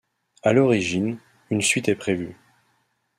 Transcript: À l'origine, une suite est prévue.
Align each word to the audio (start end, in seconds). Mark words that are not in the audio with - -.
À 0.41 0.51
l'origine, 0.51 1.19
une 1.51 1.61
suite 1.61 1.87
est 1.87 1.93
prévue. 1.95 2.35